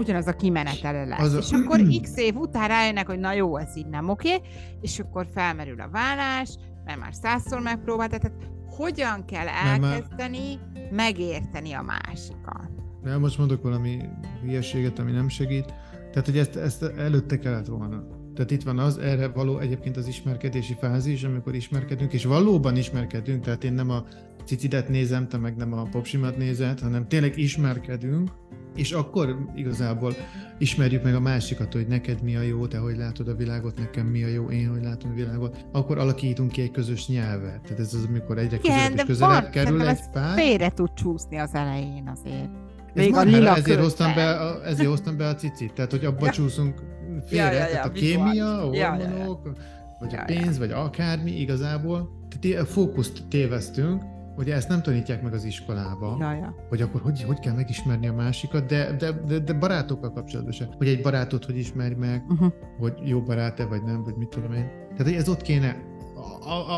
ugyanaz 0.00 0.26
a 0.26 0.32
kimenetele 0.32 1.04
lesz. 1.04 1.20
Az 1.20 1.34
a... 1.34 1.38
És 1.38 1.50
akkor 1.52 1.80
x 2.02 2.16
év 2.16 2.36
után 2.36 2.68
rájönnek, 2.68 3.06
hogy 3.06 3.18
na 3.18 3.32
jó, 3.32 3.56
ez 3.56 3.76
így 3.76 3.86
nem 3.86 4.08
oké, 4.08 4.40
és 4.80 4.98
akkor 4.98 5.26
felmerül 5.34 5.80
a 5.80 5.88
vállás, 5.92 6.56
mert 6.84 7.00
már 7.00 7.14
százszor 7.14 7.60
megpróbáltak, 7.60 8.20
tehát 8.20 8.36
hogyan 8.68 9.24
kell 9.24 9.46
elkezdeni 9.46 10.58
már... 10.74 10.90
megérteni 10.90 11.72
a 11.72 11.82
másikat. 11.82 12.70
De 13.02 13.18
most 13.18 13.38
mondok 13.38 13.62
valami 13.62 14.00
hülyeséget, 14.42 14.98
ami 14.98 15.10
nem 15.10 15.28
segít. 15.28 15.74
Tehát, 16.10 16.24
hogy 16.24 16.38
ezt, 16.38 16.56
ezt 16.56 16.82
előtte 16.82 17.38
kellett 17.38 17.66
volna. 17.66 18.02
Tehát 18.34 18.50
itt 18.50 18.62
van 18.62 18.78
az, 18.78 18.98
erre 18.98 19.28
való 19.28 19.58
egyébként 19.58 19.96
az 19.96 20.06
ismerkedési 20.06 20.76
fázis, 20.80 21.22
amikor 21.22 21.54
ismerkedünk, 21.54 22.12
és 22.12 22.24
valóban 22.24 22.76
ismerkedünk, 22.76 23.44
tehát 23.44 23.64
én 23.64 23.72
nem 23.72 23.90
a 23.90 24.04
cicidet 24.44 24.88
nézem, 24.88 25.28
te 25.28 25.36
meg 25.36 25.56
nem 25.56 25.72
a 25.72 25.82
popsimat 25.82 26.36
nézed, 26.36 26.80
hanem 26.80 27.08
tényleg 27.08 27.38
ismerkedünk, 27.38 28.30
és 28.74 28.92
akkor 28.92 29.36
igazából 29.54 30.14
ismerjük 30.58 31.02
meg 31.02 31.14
a 31.14 31.20
másikat, 31.20 31.72
hogy 31.72 31.86
neked 31.86 32.22
mi 32.22 32.36
a 32.36 32.40
jó, 32.40 32.66
te 32.66 32.78
hogy 32.78 32.96
látod 32.96 33.28
a 33.28 33.34
világot, 33.34 33.78
nekem 33.78 34.06
mi 34.06 34.24
a 34.24 34.28
jó, 34.28 34.50
én 34.50 34.68
hogy 34.68 34.82
látom 34.82 35.10
a 35.10 35.14
világot, 35.14 35.66
akkor 35.72 35.98
alakítunk 35.98 36.52
ki 36.52 36.62
egy 36.62 36.70
közös 36.70 37.08
nyelvet. 37.08 37.60
Tehát 37.60 37.78
ez 37.78 37.94
az, 37.94 38.04
amikor 38.08 38.38
egyre 38.38 38.58
közelebb 38.58 38.94
és 38.96 39.02
közelebb 39.04 39.50
kerül 39.50 39.88
egy 39.88 40.10
pár. 40.12 40.38
Félre 40.38 40.70
tud 40.70 40.92
csúszni 40.94 41.36
az 41.36 41.54
elején 41.54 42.12
azért. 42.16 42.50
Még 42.94 43.14
a 43.14 43.22
lila 43.22 43.56
ezért 43.56 43.80
hoztam, 43.80 44.14
be, 44.14 44.30
a, 44.30 44.66
ezért 44.66 44.88
hoztam 44.88 45.16
be 45.16 45.26
a 45.26 45.34
cicit, 45.34 45.72
tehát 45.72 45.90
hogy 45.90 46.04
abba 46.04 46.26
ja. 46.26 46.32
csúszunk 46.32 46.82
félre, 47.26 47.44
ja, 47.44 47.52
ja, 47.52 47.58
ja, 47.58 47.70
tehát 47.70 47.86
a 47.86 47.90
kémia, 47.90 48.58
a 48.58 48.60
hormonok, 48.60 48.74
ja, 48.74 48.96
ja, 48.98 49.16
ja. 49.16 49.38
vagy 49.98 50.12
ja, 50.12 50.20
a 50.20 50.24
pénz, 50.24 50.52
ja. 50.52 50.58
vagy 50.58 50.70
akármi 50.70 51.40
igazából. 51.40 52.18
Tehát 52.40 52.60
a 52.60 52.64
fókuszt 52.64 53.22
téveztünk, 53.28 54.02
hogy 54.40 54.50
ezt 54.50 54.68
nem 54.68 54.82
tanítják 54.82 55.22
meg 55.22 55.32
az 55.32 55.44
iskolába, 55.44 56.16
ja, 56.20 56.32
ja. 56.32 56.54
hogy 56.68 56.82
akkor 56.82 57.00
hogy, 57.00 57.22
hogy 57.22 57.38
kell 57.38 57.54
megismerni 57.54 58.08
a 58.08 58.12
másikat, 58.12 58.66
de, 58.66 58.96
de, 58.96 59.12
de, 59.12 59.38
de 59.38 59.52
barátokkal 59.52 60.12
kapcsolatban 60.12 60.52
sem. 60.52 60.68
Hogy 60.76 60.88
egy 60.88 61.02
barátot 61.02 61.44
hogy 61.44 61.56
ismerj 61.56 61.94
meg, 61.94 62.24
uh-huh. 62.28 62.52
hogy 62.78 62.94
jó 63.04 63.22
barát-e 63.22 63.64
vagy 63.64 63.82
nem, 63.82 64.02
vagy 64.04 64.16
mit 64.16 64.28
tudom 64.28 64.52
én. 64.52 64.70
Tehát 64.96 65.14
ez 65.14 65.28
ott 65.28 65.42
kéne 65.42 65.76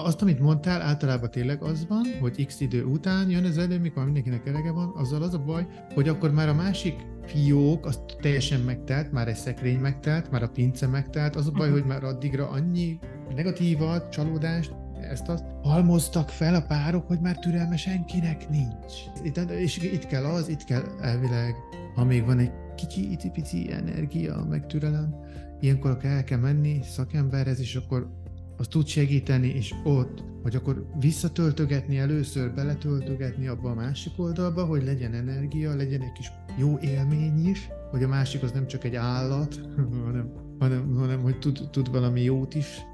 azt, 0.05 0.23
amit 0.23 0.41
mondtál, 0.41 0.81
általában 0.81 1.31
tényleg 1.31 1.63
az 1.63 1.87
van, 1.89 2.03
hogy 2.21 2.47
x 2.47 2.61
idő 2.61 2.85
után 2.85 3.31
jön 3.31 3.45
ez 3.45 3.57
elő, 3.57 3.79
mikor 3.79 4.05
mindenkinek 4.05 4.47
elege 4.47 4.73
van, 4.73 4.93
azzal 4.97 5.23
az 5.23 5.35
a 5.35 5.39
baj, 5.39 5.67
hogy 5.95 6.09
akkor 6.09 6.33
már 6.33 6.49
a 6.49 6.55
másik 6.55 6.95
fiók, 7.27 7.87
az 7.87 8.01
teljesen 8.21 8.61
megtelt, 8.61 9.13
már 9.13 9.29
egy 9.29 9.35
szekrény 9.35 9.79
megtelt, 9.79 10.31
már 10.31 10.43
a 10.43 10.49
pince 10.49 10.87
megtelt, 10.87 11.37
az 11.37 11.47
a 11.47 11.51
baj, 11.51 11.69
uh-huh. 11.69 11.81
hogy 11.81 11.89
már 11.89 12.05
addigra 12.05 12.49
annyi 12.49 12.99
negatívat, 13.35 14.11
csalódást, 14.11 14.75
ezt 15.05 15.29
azt 15.29 15.45
halmoztak 15.63 16.29
fel 16.29 16.55
a 16.55 16.63
párok, 16.63 17.07
hogy 17.07 17.21
már 17.21 17.39
türelme 17.39 17.77
senkinek 17.77 18.49
nincs. 18.49 18.93
Itt, 19.23 19.37
és 19.51 19.77
itt 19.77 20.07
kell 20.07 20.25
az, 20.25 20.49
itt 20.49 20.65
kell 20.65 20.83
elvileg, 21.01 21.55
ha 21.95 22.05
még 22.05 22.25
van 22.25 22.39
egy 22.39 22.53
kicsi, 22.77 23.11
icipici 23.11 23.73
energia, 23.73 24.47
meg 24.49 24.67
türelem, 24.67 25.15
ilyenkor 25.61 25.99
el 26.03 26.25
kell 26.25 26.39
menni 26.39 26.81
szakemberhez, 26.83 27.61
és 27.61 27.77
akkor 27.77 28.11
az 28.57 28.69
tud 28.69 28.87
segíteni, 28.87 29.49
és 29.49 29.75
ott, 29.85 30.25
hogy 30.43 30.57
akkor 30.57 30.87
visszatöltögetni 31.01 31.99
először, 31.99 32.55
beletöltögetni 32.55 33.47
abba 33.47 33.71
a 33.71 33.75
másik 33.75 34.13
oldalba, 34.17 34.65
hogy 34.65 34.85
legyen 34.85 35.15
energia, 35.15 35.75
legyen 35.75 36.01
egy 36.01 36.13
kis 36.13 36.33
jó 36.59 36.79
élmény 36.79 37.49
is, 37.49 37.69
hogy 37.91 38.03
a 38.03 38.09
másik 38.09 38.43
az 38.43 38.53
nem 38.53 38.67
csak 38.67 38.85
egy 38.85 38.95
állat, 38.95 39.61
hanem, 40.07 40.33
hanem, 40.59 40.95
hanem 40.95 41.23
hogy 41.23 41.39
tud, 41.39 41.69
tud 41.71 41.91
valami 41.91 42.23
jót 42.23 42.55
is 42.55 42.85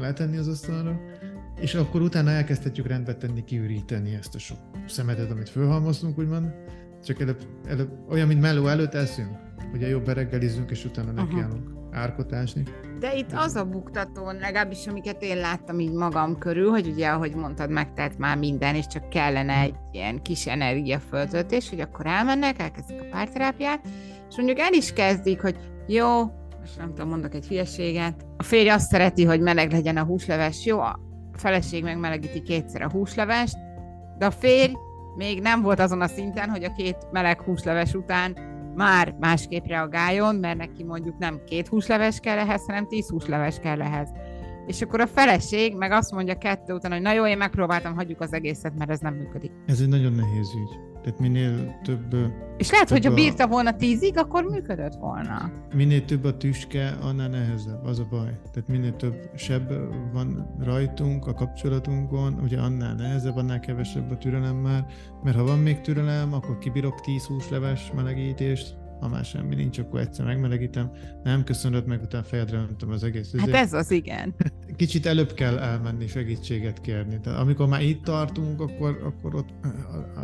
letenni 0.00 0.36
az 0.36 0.48
asztalra, 0.48 1.00
és 1.60 1.74
akkor 1.74 2.00
utána 2.00 2.30
elkezdhetjük 2.30 2.86
rendbe 2.86 3.14
tenni, 3.14 3.44
kiüríteni 3.44 4.14
ezt 4.14 4.34
a 4.34 4.38
sok 4.38 4.58
szemetet, 4.86 5.30
amit 5.30 5.48
fölhalmoztunk, 5.48 6.18
úgymond, 6.18 6.54
csak 7.04 7.20
előbb, 7.20 7.46
előbb 7.66 7.90
olyan, 8.08 8.26
mint 8.26 8.40
melló 8.40 8.66
előtt 8.66 8.94
eszünk, 8.94 9.30
ugye 9.72 9.88
jobb 9.88 10.08
reggelizünk, 10.08 10.70
és 10.70 10.84
utána 10.84 11.12
nekiállunk 11.12 11.76
árkotásni. 11.90 12.62
De 12.98 13.16
itt 13.16 13.32
az 13.32 13.54
a 13.54 13.64
buktató, 13.64 14.30
legalábbis 14.30 14.86
amiket 14.86 15.22
én 15.22 15.36
láttam 15.36 15.80
így 15.80 15.92
magam 15.92 16.38
körül, 16.38 16.70
hogy 16.70 16.86
ugye, 16.86 17.08
ahogy 17.08 17.34
mondtad, 17.34 17.70
megtelt 17.70 18.18
már 18.18 18.38
minden, 18.38 18.74
és 18.74 18.86
csak 18.86 19.08
kellene 19.08 19.60
egy 19.60 19.74
ilyen 19.92 20.22
kis 20.22 20.46
energiaföltöltés, 20.46 21.68
hogy 21.68 21.80
akkor 21.80 22.06
elmennek, 22.06 22.60
elkezdik 22.60 23.00
a 23.00 23.08
párterápiát, 23.10 23.80
és 24.28 24.36
mondjuk 24.36 24.58
el 24.58 24.72
is 24.72 24.92
kezdik, 24.92 25.40
hogy 25.40 25.56
jó, 25.86 26.22
most 26.60 26.78
nem 26.78 26.88
tudom, 26.88 27.08
mondok 27.08 27.34
egy 27.34 27.46
hülyeséget, 27.46 28.26
a 28.36 28.42
férj 28.42 28.68
azt 28.68 28.90
szereti, 28.90 29.24
hogy 29.24 29.40
meleg 29.40 29.72
legyen 29.72 29.96
a 29.96 30.04
húsleves, 30.04 30.64
jó, 30.64 30.78
feleség 31.38 31.82
meg 31.82 31.98
melegíti 31.98 32.42
kétszer 32.42 32.82
a 32.82 32.90
húslevest, 32.90 33.56
de 34.18 34.26
a 34.26 34.30
férj 34.30 34.72
még 35.16 35.40
nem 35.40 35.62
volt 35.62 35.80
azon 35.80 36.00
a 36.00 36.06
szinten, 36.06 36.48
hogy 36.48 36.64
a 36.64 36.72
két 36.72 36.96
meleg 37.12 37.40
húsleves 37.40 37.94
után 37.94 38.36
már 38.74 39.14
másképp 39.20 39.64
reagáljon, 39.64 40.34
mert 40.34 40.58
neki 40.58 40.84
mondjuk 40.84 41.18
nem 41.18 41.40
két 41.46 41.68
húsleves 41.68 42.20
kell 42.20 42.38
ehhez, 42.38 42.66
hanem 42.66 42.86
tíz 42.86 43.08
húsleves 43.08 43.58
kell 43.58 43.82
ehhez. 43.82 44.08
És 44.66 44.82
akkor 44.82 45.00
a 45.00 45.06
feleség 45.06 45.76
meg 45.76 45.90
azt 45.90 46.12
mondja 46.12 46.38
kettő 46.38 46.74
után, 46.74 46.92
hogy 46.92 47.00
na 47.00 47.12
jó, 47.12 47.26
én 47.26 47.36
megpróbáltam, 47.36 47.94
hagyjuk 47.94 48.20
az 48.20 48.32
egészet, 48.32 48.78
mert 48.78 48.90
ez 48.90 49.00
nem 49.00 49.14
működik. 49.14 49.50
Ez 49.66 49.80
egy 49.80 49.88
nagyon 49.88 50.12
nehéz 50.12 50.54
ügy. 50.54 50.78
Tehát 51.02 51.20
minél 51.20 51.80
több... 51.82 52.16
És 52.56 52.70
lehet, 52.70 52.88
hogy 52.88 53.04
ha 53.04 53.14
bírta 53.14 53.46
volna 53.46 53.76
tízig, 53.76 54.18
akkor 54.18 54.44
működött 54.44 54.94
volna. 54.94 55.52
Minél 55.74 56.04
több 56.04 56.24
a 56.24 56.36
tüske, 56.36 56.96
annál 57.02 57.28
nehezebb, 57.28 57.84
az 57.84 57.98
a 57.98 58.06
baj. 58.10 58.38
Tehát 58.52 58.68
minél 58.68 58.96
több 58.96 59.30
seb 59.36 59.72
van 60.12 60.54
rajtunk, 60.60 61.26
a 61.26 61.34
kapcsolatunkon, 61.34 62.38
ugye 62.42 62.60
annál 62.60 62.94
nehezebb, 62.94 63.36
annál 63.36 63.60
kevesebb 63.60 64.10
a 64.10 64.18
türelem 64.18 64.56
már, 64.56 64.86
mert 65.22 65.36
ha 65.36 65.44
van 65.44 65.58
még 65.58 65.80
türelem, 65.80 66.32
akkor 66.32 66.58
kibírok 66.58 67.00
10 67.00 67.28
leves 67.50 67.92
melegítést, 67.94 68.76
ha 69.00 69.08
már 69.08 69.24
semmi 69.24 69.54
nincs, 69.54 69.78
akkor 69.78 70.00
egyszer 70.00 70.24
megmelegítem, 70.24 70.90
nem 71.22 71.44
köszönöd 71.44 71.86
meg, 71.86 72.02
utána 72.02 72.24
fejedre 72.24 72.58
öntöm 72.58 72.90
az 72.90 73.04
egész. 73.04 73.34
Hát 73.36 73.48
ez 73.48 73.72
az, 73.72 73.90
igen. 73.90 74.34
Kicsit 74.76 75.06
előbb 75.06 75.32
kell 75.32 75.58
elmenni, 75.58 76.06
segítséget 76.06 76.80
kérni. 76.80 77.20
Tehát 77.20 77.40
amikor 77.40 77.66
már 77.68 77.82
itt 77.82 78.02
tartunk, 78.02 78.60
akkor, 78.60 79.00
akkor 79.04 79.34
ott 79.34 79.48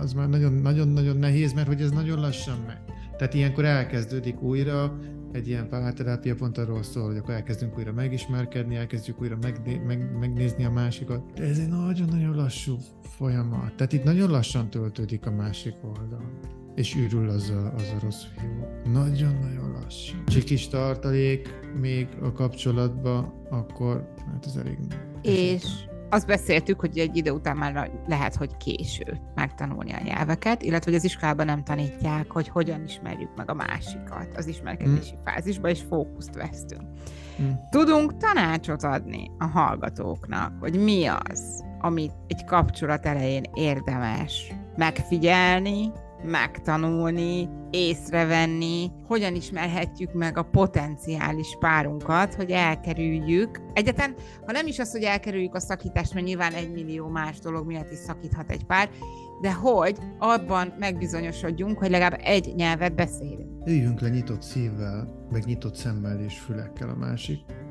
az 0.00 0.12
már 0.12 0.28
nagyon-nagyon 0.28 1.16
nehéz, 1.16 1.52
mert 1.52 1.66
hogy 1.66 1.80
ez 1.80 1.90
nagyon 1.90 2.20
lassan 2.20 2.58
megy. 2.66 2.94
Tehát 3.16 3.34
ilyenkor 3.34 3.64
elkezdődik 3.64 4.42
újra, 4.42 4.98
egy 5.32 5.48
ilyen 5.48 5.68
párterápia 5.68 6.34
pont 6.34 6.58
arról 6.58 6.82
szól, 6.82 7.06
hogy 7.06 7.16
akkor 7.16 7.34
elkezdünk 7.34 7.78
újra 7.78 7.92
megismerkedni, 7.92 8.76
elkezdjük 8.76 9.20
újra 9.20 9.38
megné- 9.42 9.84
meg- 9.86 10.18
megnézni 10.18 10.64
a 10.64 10.70
másikat. 10.70 11.32
De 11.34 11.42
ez 11.42 11.58
egy 11.58 11.68
nagyon-nagyon 11.68 12.34
lassú 12.34 12.76
folyamat. 13.02 13.74
Tehát 13.74 13.92
itt 13.92 14.04
nagyon 14.04 14.30
lassan 14.30 14.70
töltődik 14.70 15.26
a 15.26 15.30
másik 15.30 15.74
oldal 15.82 16.40
és 16.74 16.94
ürül 16.94 17.28
az 17.28 17.50
a, 17.50 17.72
az 17.74 17.92
a 17.96 18.00
rossz 18.02 18.24
fiú. 18.36 18.92
Nagyon-nagyon 18.92 19.72
lassú. 19.82 20.24
Csak 20.24 20.42
kis 20.42 20.68
tartalék 20.68 21.48
még 21.80 22.08
a 22.22 22.32
kapcsolatban, 22.32 23.46
akkor 23.50 24.12
hát 24.32 24.46
ez 24.46 24.56
elég 24.56 24.78
És 25.22 25.64
azt 26.12 26.26
beszéltük, 26.26 26.80
hogy 26.80 26.98
egy 26.98 27.16
idő 27.16 27.30
után 27.30 27.56
már 27.56 27.90
lehet, 28.06 28.34
hogy 28.34 28.56
késő 28.56 29.20
megtanulni 29.34 29.92
a 29.92 30.02
nyelveket, 30.04 30.62
illetve 30.62 30.90
hogy 30.90 30.98
az 30.98 31.04
iskolában 31.04 31.46
nem 31.46 31.64
tanítják, 31.64 32.30
hogy 32.30 32.48
hogyan 32.48 32.84
ismerjük 32.84 33.36
meg 33.36 33.50
a 33.50 33.54
másikat 33.54 34.36
az 34.36 34.46
ismerkedési 34.46 35.14
mm. 35.14 35.24
fázisba, 35.24 35.68
és 35.68 35.80
fókuszt 35.88 36.34
vesztünk. 36.34 36.82
Mm. 37.42 37.50
Tudunk 37.70 38.16
tanácsot 38.16 38.82
adni 38.82 39.30
a 39.38 39.46
hallgatóknak, 39.46 40.52
hogy 40.60 40.82
mi 40.82 41.06
az, 41.06 41.64
amit 41.80 42.12
egy 42.26 42.44
kapcsolat 42.44 43.06
elején 43.06 43.42
érdemes 43.54 44.52
megfigyelni, 44.76 45.92
megtanulni, 46.24 47.48
észrevenni, 47.70 48.90
hogyan 49.06 49.34
ismerhetjük 49.34 50.12
meg 50.12 50.38
a 50.38 50.42
potenciális 50.42 51.56
párunkat, 51.60 52.34
hogy 52.34 52.50
elkerüljük. 52.50 53.60
Egyetlen, 53.72 54.14
ha 54.46 54.52
nem 54.52 54.66
is 54.66 54.78
az, 54.78 54.90
hogy 54.90 55.02
elkerüljük 55.02 55.54
a 55.54 55.60
szakítást, 55.60 56.14
mert 56.14 56.26
nyilván 56.26 56.52
egy 56.52 56.72
millió 56.72 57.08
más 57.08 57.38
dolog 57.38 57.66
miatt 57.66 57.92
is 57.92 57.98
szakíthat 57.98 58.50
egy 58.50 58.64
pár, 58.64 58.90
de 59.40 59.52
hogy 59.52 59.98
abban 60.18 60.74
megbizonyosodjunk, 60.78 61.78
hogy 61.78 61.90
legalább 61.90 62.20
egy 62.24 62.52
nyelvet 62.54 62.94
beszélünk. 62.94 63.66
Üljünk 63.66 64.00
le 64.00 64.08
nyitott 64.08 64.42
szívvel, 64.42 65.26
meg 65.30 65.44
nyitott 65.44 65.74
szemmel 65.74 66.20
és 66.20 66.38
fülekkel 66.38 66.88
a 66.88 66.94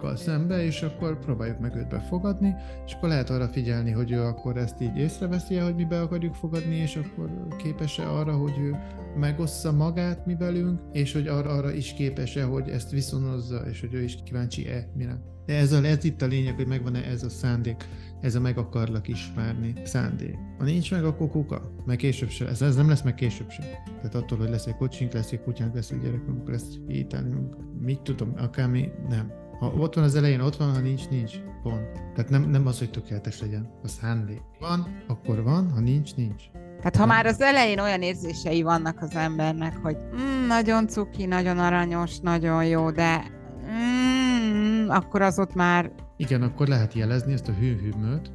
másikkal 0.01 0.15
szembe, 0.15 0.63
és 0.63 0.81
akkor 0.81 1.20
próbáljuk 1.20 1.60
meg 1.60 1.75
őt 1.75 1.88
befogadni, 1.88 2.55
és 2.86 2.93
akkor 2.93 3.10
lehet 3.10 3.29
arra 3.29 3.48
figyelni, 3.48 3.91
hogy 3.91 4.12
ő 4.12 4.22
akkor 4.22 4.58
ezt 4.58 4.81
így 4.81 4.98
észreveszi 4.98 5.55
hogy 5.55 5.75
mi 5.75 5.86
be 5.86 6.01
akarjuk 6.01 6.36
fogadni, 6.36 6.75
és 6.75 6.96
akkor 6.96 7.48
képes-e 7.58 8.10
arra, 8.10 8.34
hogy 8.34 8.58
ő 8.60 8.75
megossza 9.20 9.72
magát 9.72 10.25
mi 10.25 10.36
velünk, 10.36 10.79
és 10.91 11.13
hogy 11.13 11.27
arra, 11.27 11.50
arra 11.50 11.72
is 11.72 11.93
képes-e, 11.93 12.43
hogy 12.43 12.70
ezt 12.70 12.91
viszonozza, 12.91 13.58
és 13.70 13.79
hogy 13.79 13.93
ő 13.93 14.01
is 14.03 14.17
kíváncsi-e 14.25 14.88
mire. 14.96 15.22
De 15.46 15.58
ez, 15.58 15.72
a, 15.72 15.84
ez 15.84 16.03
itt 16.03 16.22
a 16.22 16.25
lényeg, 16.25 16.55
hogy 16.55 16.67
megvan-e 16.67 17.03
ez 17.03 17.24
a 17.24 17.29
szándék 17.29 17.88
ez 18.22 18.36
a 18.36 18.39
meg 18.39 18.58
akarlak 18.58 19.08
ismerni 19.08 19.74
szándék. 19.84 20.36
Ha 20.58 20.63
nincs 20.63 20.91
meg, 20.91 21.03
akkor 21.03 21.29
kuka. 21.29 21.72
Meg 21.86 21.98
később 21.98 22.29
sem. 22.29 22.48
Ez, 22.48 22.62
ez 22.62 22.75
nem 22.75 22.88
lesz 22.88 23.01
meg 23.01 23.15
később 23.15 23.50
sem. 23.50 23.65
Tehát 23.96 24.15
attól, 24.15 24.38
hogy 24.38 24.50
lesz 24.50 24.65
egy 24.65 24.75
kocsink, 24.75 25.12
lesz 25.13 25.31
egy 25.31 25.41
kutyánk, 25.41 25.74
lesz 25.74 25.91
egy 25.91 26.01
gyerekünk, 26.01 26.50
lesz 26.50 26.77
ételünk, 26.88 27.55
mit 27.79 28.01
tudom, 28.01 28.34
akármi, 28.38 28.91
nem. 29.10 29.41
Ha 29.62 29.74
ott 29.77 29.96
van 29.96 30.03
az 30.03 30.15
elején, 30.15 30.39
ott 30.39 30.56
van, 30.56 30.74
ha 30.74 30.80
nincs, 30.80 31.10
nincs. 31.10 31.36
Pont. 31.63 31.91
Tehát 32.15 32.30
nem, 32.30 32.50
nem 32.50 32.68
az, 32.68 32.80
hogy 32.80 32.91
tökéletes 32.91 33.41
legyen. 33.41 33.70
A 33.84 33.88
szándék. 33.88 34.41
Van, 34.60 35.03
akkor 35.08 35.44
van, 35.44 35.72
ha 35.72 35.80
nincs, 35.80 36.15
nincs. 36.15 36.44
Tehát 36.77 36.96
ha 36.96 37.06
már 37.06 37.25
az 37.25 37.41
elején 37.41 37.80
olyan 37.80 38.01
érzései 38.01 38.62
vannak 38.62 39.01
az 39.01 39.15
embernek, 39.15 39.77
hogy 39.77 39.98
mm, 40.15 40.48
nagyon 40.48 40.88
cuki, 40.88 41.25
nagyon 41.25 41.58
aranyos, 41.58 42.20
nagyon 42.20 42.65
jó, 42.65 42.91
de 42.91 43.24
mm, 43.72 44.89
akkor 44.89 45.22
az 45.22 45.39
ott 45.39 45.53
már 45.53 45.91
igen, 46.18 46.41
akkor 46.41 46.68
lehet 46.68 46.94
jelezni 46.94 47.34
ezt 47.34 47.48
a 47.48 47.53
hű-hűmöt, 47.53 48.32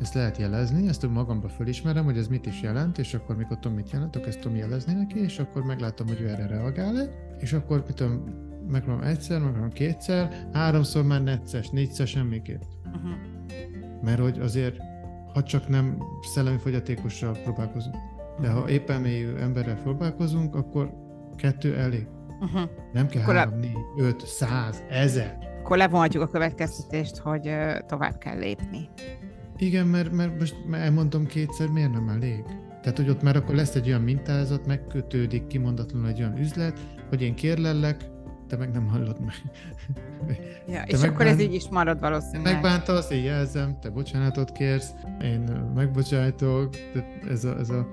ezt 0.00 0.14
lehet 0.14 0.36
jelezni, 0.36 0.88
ezt 0.88 1.08
magamba 1.08 1.48
fölismerem, 1.48 2.04
hogy 2.04 2.18
ez 2.18 2.28
mit 2.28 2.46
is 2.46 2.62
jelent, 2.62 2.98
és 2.98 3.14
akkor 3.14 3.36
mikor 3.36 3.58
tudom, 3.58 3.76
mit 3.76 3.90
jelent, 3.90 4.16
akkor 4.16 4.28
ezt 4.28 4.40
tudom 4.40 4.56
jelezni 4.56 4.92
neki, 4.92 5.18
és 5.18 5.38
akkor 5.38 5.62
meglátom, 5.62 6.06
hogy 6.06 6.20
ő 6.20 6.28
erre 6.28 6.46
reagál 6.46 7.24
és 7.38 7.52
akkor 7.52 7.82
tudom, 7.82 8.24
megpróbálom 8.68 9.08
egyszer, 9.08 9.38
megpróbálom 9.38 9.72
kétszer, 9.72 10.48
háromszor 10.52 11.04
már 11.04 11.22
necces, 11.22 11.68
négyszer 11.68 12.06
semmiképp. 12.06 12.62
Uh-huh. 12.84 13.10
Mert 14.02 14.20
hogy 14.20 14.38
azért, 14.38 14.76
ha 15.32 15.42
csak 15.42 15.68
nem 15.68 15.98
szellemi 16.34 16.58
fogyatékossal 16.58 17.32
próbálkozunk, 17.32 17.94
de 18.40 18.48
ha 18.48 18.68
éppen 18.68 19.00
mélyű 19.00 19.34
emberrel 19.34 19.82
próbálkozunk, 19.82 20.54
akkor 20.54 20.92
kettő 21.36 21.76
elég. 21.76 22.06
Uh-huh. 22.40 22.70
Nem 22.92 23.06
kell 23.06 23.22
akkor 23.22 23.34
három, 23.34 23.58
négy, 23.58 23.76
öt, 23.96 24.26
száz, 24.26 24.82
ezer 24.88 25.46
akkor 25.66 25.78
levonhatjuk 25.78 26.22
a 26.22 26.28
következtetést, 26.28 27.16
hogy 27.16 27.50
tovább 27.86 28.18
kell 28.18 28.38
lépni. 28.38 28.88
Igen, 29.56 29.86
mert, 29.86 30.12
mert 30.12 30.38
most 30.38 30.56
elmondom 30.70 31.26
kétszer, 31.26 31.68
miért 31.68 31.92
nem 31.92 32.08
elég? 32.08 32.44
Tehát, 32.82 32.96
hogy 32.96 33.08
ott 33.08 33.22
már 33.22 33.36
akkor 33.36 33.54
lesz 33.54 33.74
egy 33.74 33.88
olyan 33.88 34.00
mintázat, 34.00 34.66
megkötődik 34.66 35.46
kimondatlanul 35.46 36.08
egy 36.08 36.20
olyan 36.20 36.38
üzlet, 36.38 36.80
hogy 37.08 37.22
én 37.22 37.34
kérlellek, 37.34 38.10
te 38.46 38.56
meg 38.56 38.70
nem 38.72 38.86
hallod 38.86 39.20
meg. 39.20 39.34
Ja, 40.68 40.80
te 40.80 40.84
és 40.86 40.92
megbánt, 40.92 41.12
akkor 41.14 41.26
ez 41.26 41.40
így 41.40 41.54
is 41.54 41.68
marad 41.68 42.00
valószínűleg. 42.00 42.52
Megbántasz, 42.52 43.10
én 43.10 43.22
jelzem, 43.22 43.78
te 43.80 43.90
bocsánatot 43.90 44.52
kérsz, 44.52 44.90
én 45.22 45.40
megbocsájtok, 45.74 46.74
ez 47.28 47.44
a, 47.44 47.58
ez 47.58 47.70
a 47.70 47.86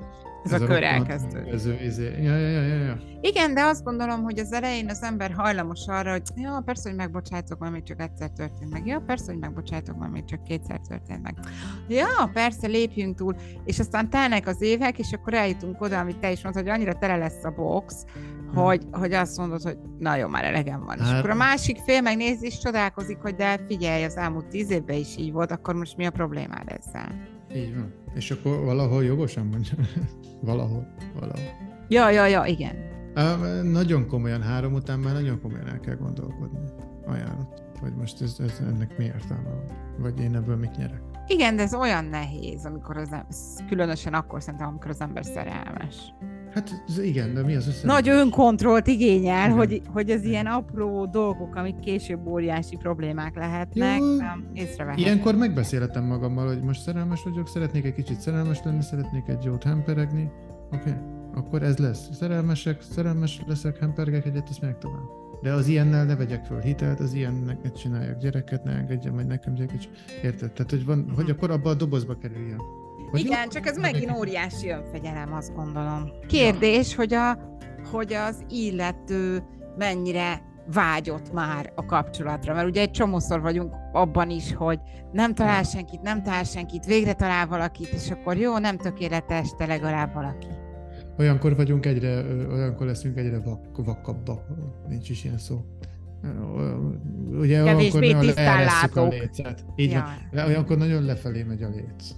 ez, 0.44 0.52
ez 0.52 0.62
a, 0.62 0.64
a 0.64 0.68
kör 0.68 0.84
elkezdődik. 0.84 1.54
Ez, 1.54 1.66
izé. 1.66 2.24
ja, 2.24 2.38
ja, 2.38 2.50
ja, 2.62 2.84
ja. 2.84 2.98
Igen, 3.22 3.54
de 3.54 3.62
azt 3.62 3.84
gondolom, 3.84 4.24
hogy 4.24 4.40
az 4.40 4.54
elején 4.54 4.90
az 4.90 5.04
ember 5.04 5.32
hajlamos 5.32 5.88
arra, 5.88 6.12
hogy 6.12 6.22
ja, 6.36 6.62
persze, 6.66 6.90
hogy 6.90 6.98
megbocsájtok, 6.98 7.60
mert 7.60 7.72
még 7.72 7.84
csak 7.84 8.02
egyszer 8.02 8.30
történt 8.30 8.72
meg. 8.72 8.86
Ja, 8.86 9.00
persze, 9.00 9.32
hogy 9.32 9.40
megbocsájtok, 9.40 10.00
mert 10.00 10.12
még 10.12 10.26
csak 10.26 10.44
kétszer 10.44 10.80
történt 10.88 11.22
meg. 11.22 11.36
Ja, 11.88 12.30
persze, 12.34 12.68
lépjünk 12.68 13.16
túl. 13.16 13.36
És 13.66 13.80
aztán 13.80 14.10
telnek 14.10 14.48
az 14.48 14.62
évek, 14.62 15.00
és 15.00 15.12
akkor 15.14 15.34
eljutunk 15.34 15.82
oda, 15.82 16.00
amit 16.00 16.20
te 16.20 16.32
is 16.32 16.44
mondtad, 16.44 16.64
hogy 16.64 16.74
annyira 16.74 16.94
tele 16.94 17.18
lesz 17.18 17.44
a 17.44 17.50
box, 17.50 18.06
hogy, 18.54 18.84
hogy 18.92 19.14
azt 19.14 19.38
mondod, 19.38 19.62
hogy 19.62 19.78
na 20.00 20.16
jó, 20.16 20.28
már 20.28 20.44
elegem 20.44 20.80
van. 20.86 21.00
Hát, 21.00 21.08
és 21.08 21.14
akkor 21.18 21.30
a 21.30 21.36
másik 21.36 21.78
fél 21.78 22.02
megnézi, 22.02 22.46
és 22.46 22.58
csodálkozik, 22.58 23.18
hogy 23.18 23.36
de 23.36 23.60
figyelj, 23.68 24.04
az 24.04 24.18
elmúlt 24.18 24.48
tíz 24.48 24.72
évben 24.72 24.98
is 24.98 25.18
így 25.18 25.32
volt, 25.32 25.52
akkor 25.52 25.76
most 25.76 25.98
mi 25.98 26.06
a 26.06 26.12
problémád 26.12 26.72
ezzel? 26.72 27.28
Így 27.56 27.76
van. 27.76 28.03
És 28.14 28.32
akkor 28.32 28.64
valahol 28.64 29.04
jogosan 29.04 29.46
mondja. 29.46 29.74
valahol, 30.42 30.88
valahol. 31.14 31.44
Ja, 31.88 32.10
ja, 32.10 32.26
ja, 32.26 32.46
igen. 32.46 32.76
Á, 33.14 33.36
nagyon 33.62 34.08
komolyan, 34.08 34.42
három 34.42 34.74
után 34.74 35.00
már 35.00 35.14
nagyon 35.14 35.42
komolyan 35.42 35.68
el 35.68 35.80
kell 35.80 35.96
gondolkodni. 35.96 36.60
Ajánlott. 37.06 37.62
Vagy 37.82 37.96
most 37.96 38.22
ez, 38.22 38.36
ez 38.40 38.62
ennek 38.68 38.98
mi 38.98 39.04
értelme 39.04 39.50
van? 39.50 39.66
Vagy 39.98 40.20
én 40.20 40.36
ebből 40.36 40.56
mit 40.56 40.78
nyerek? 40.78 41.02
Igen, 41.28 41.56
de 41.56 41.62
ez 41.62 41.74
olyan 41.74 42.06
nehéz, 42.06 42.66
amikor 42.66 42.98
az 42.98 43.64
különösen 43.68 44.14
akkor 44.14 44.42
szerintem, 44.42 44.68
amikor 44.68 44.90
az 44.90 45.02
ember 45.02 45.26
szerelmes. 45.26 46.14
Hát 46.54 46.84
igen, 47.04 47.34
de 47.34 47.44
mi 47.44 47.56
az 47.56 47.68
össze? 47.68 47.88
Nagy 47.88 48.10
önkontrollt 48.10 48.88
igényel, 48.88 49.50
hogy, 49.50 49.82
hogy 49.88 50.10
az 50.10 50.24
ilyen 50.24 50.46
apró 50.46 51.06
dolgok, 51.06 51.56
amik 51.56 51.80
később 51.80 52.28
óriási 52.28 52.76
problémák 52.76 53.36
lehetnek, 53.36 54.00
Jó. 54.00 54.96
Ilyenkor 54.96 55.36
megbeszélhetem 55.36 56.04
magammal, 56.04 56.48
hogy 56.48 56.62
most 56.62 56.82
szerelmes 56.82 57.24
vagyok, 57.24 57.48
szeretnék 57.48 57.86
egy 57.86 57.94
kicsit 57.94 58.20
szerelmes 58.20 58.60
lenni, 58.64 58.82
szeretnék 58.82 59.28
egy 59.28 59.44
jót 59.44 59.64
hemperegni. 59.64 60.32
Oké, 60.72 60.90
okay. 60.90 60.94
akkor 61.36 61.64
ez 61.64 61.78
lesz. 61.78 62.10
Szerelmesek, 62.12 62.82
szerelmes 62.82 63.42
leszek, 63.48 63.78
hempergek 63.80 64.26
egyet, 64.26 64.50
ezt 64.50 64.62
meg 64.62 64.78
tovább. 64.78 65.22
De 65.42 65.52
az 65.54 65.68
ilyennel 65.68 66.06
ne 66.06 66.16
vegyek 66.16 66.46
föl 66.46 66.60
hitelt, 66.60 67.00
az 67.00 67.14
ilyennek 67.14 67.64
ne 67.64 67.72
csináljak 67.72 68.18
gyereket, 68.18 68.64
ne 68.64 68.72
engedjem, 68.72 69.14
majd 69.14 69.28
nekem 69.28 69.54
gyereket. 69.54 69.90
Érted? 70.24 70.52
Tehát, 70.52 70.72
hogy, 70.72 70.86
van, 70.86 71.12
hogy 71.16 71.30
akkor 71.30 71.52
abba 71.52 71.70
a 71.70 71.74
dobozba 71.74 72.18
kerüljön. 72.18 72.83
Vagy 73.14 73.26
Igen, 73.26 73.50
csak 73.50 73.66
ez 73.68 73.78
megint 73.78 74.18
óriási 74.18 74.70
önfegyelem, 74.70 75.34
azt 75.34 75.56
gondolom. 75.56 76.10
Kérdés, 76.28 76.96
hogy, 76.96 77.14
a, 77.14 77.38
hogy 77.92 78.14
az 78.14 78.44
illető 78.50 79.44
mennyire 79.78 80.42
vágyott 80.74 81.34
már 81.34 81.72
a 81.76 81.86
kapcsolatra, 81.86 82.54
mert 82.54 82.68
ugye 82.68 82.82
egy 82.82 82.92
csomószor 82.92 83.42
vagyunk 83.42 83.74
abban 83.92 84.30
is, 84.30 84.54
hogy 84.54 84.80
nem 85.12 85.34
talál 85.34 85.64
senkit, 85.64 86.02
nem 86.02 86.24
talál 86.24 86.44
senkit, 86.44 86.86
végre 86.86 87.14
talál 87.14 87.48
valakit, 87.48 87.88
és 87.88 88.12
akkor 88.12 88.38
jó, 88.38 88.58
nem 88.58 88.78
tökéletes, 88.78 89.54
de 89.58 89.66
legalább 89.66 90.14
valaki. 90.14 90.48
Olyankor 91.20 91.56
vagyunk 91.56 91.86
egyre, 91.86 92.24
olyankor 92.52 92.86
leszünk 92.88 93.18
egyre 93.18 93.40
vak, 93.40 93.86
vakabbak, 93.86 94.42
nincs 94.88 95.10
is 95.10 95.24
ilyen 95.24 95.38
szó. 95.38 95.66
ugye 97.40 97.64
Kevésbé 97.64 98.12
akkor 98.12 98.24
nagyon 98.24 98.34
leeresszük 98.36 98.96
a 98.96 99.08
lécet. 99.08 99.66
Így 99.76 99.92
Ja. 99.92 100.06
van. 100.32 100.46
Olyankor 100.46 100.78
nagyon 100.78 101.04
lefelé 101.04 101.44
megy 101.44 101.64
a 101.64 101.70
léc. 101.70 102.12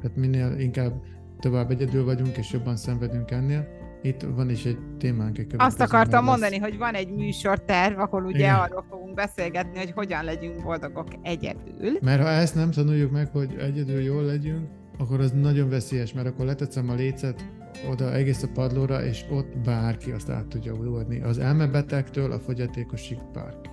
Tehát 0.00 0.16
minél 0.16 0.54
inkább 0.58 0.92
tovább 1.40 1.70
egyedül 1.70 2.04
vagyunk, 2.04 2.36
és 2.36 2.52
jobban 2.52 2.76
szenvedünk 2.76 3.30
ennél. 3.30 3.68
Itt 4.02 4.22
van 4.22 4.50
is 4.50 4.64
egy 4.64 4.78
témánk. 4.98 5.38
egy 5.38 5.54
Azt 5.56 5.80
akartam 5.80 6.24
lesz- 6.24 6.30
mondani, 6.30 6.58
hogy 6.58 6.78
van 6.78 6.94
egy 6.94 7.10
műsorterv, 7.10 7.98
ahol 7.98 8.24
ugye 8.24 8.38
Igen. 8.38 8.54
arról 8.54 8.84
fogunk 8.90 9.14
beszélgetni, 9.14 9.78
hogy 9.78 9.90
hogyan 9.90 10.24
legyünk 10.24 10.62
boldogok 10.62 11.06
egyedül. 11.22 11.98
Mert 12.00 12.22
ha 12.22 12.28
ezt 12.28 12.54
nem 12.54 12.70
tanuljuk 12.70 13.10
meg, 13.10 13.28
hogy 13.32 13.54
egyedül 13.58 14.00
jól 14.00 14.22
legyünk, 14.22 14.68
akkor 14.98 15.20
az 15.20 15.30
nagyon 15.30 15.68
veszélyes, 15.68 16.12
mert 16.12 16.26
akkor 16.26 16.44
letetszem 16.46 16.88
a 16.88 16.94
lécet 16.94 17.44
oda 17.90 18.14
egész 18.14 18.42
a 18.42 18.48
padlóra, 18.54 19.04
és 19.04 19.24
ott 19.30 19.56
bárki 19.64 20.10
azt 20.10 20.30
át 20.30 20.46
tudja 20.46 20.72
ugrani. 20.72 21.20
Az 21.20 21.38
elmebetegtől 21.38 22.32
a 22.32 22.38
fogyatékosig 22.38 23.18
bárki. 23.32 23.68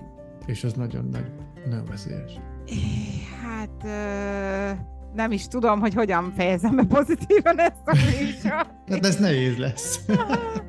És 0.46 0.64
az 0.64 0.72
nagyon 0.72 1.08
nagy, 1.12 1.32
nagyon 1.68 1.84
veszélyes. 1.84 2.32
Hát 3.42 3.84
ö, 3.84 4.95
nem 5.16 5.32
is 5.32 5.48
tudom, 5.48 5.80
hogy 5.80 5.94
hogyan 5.94 6.32
fejezem 6.36 6.76
be 6.76 6.84
pozitívan 6.84 7.58
ezt 7.58 7.82
a 7.84 7.94
műsort. 7.94 8.74
Hát 8.90 9.04
ez 9.06 9.16
nehéz 9.16 9.56
lesz. 9.56 10.00